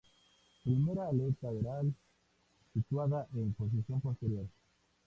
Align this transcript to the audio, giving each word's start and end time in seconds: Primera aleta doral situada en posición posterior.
Primera 0.63 1.09
aleta 1.09 1.51
doral 1.51 1.93
situada 2.73 3.27
en 3.35 3.53
posición 3.53 4.01
posterior. 4.01 4.47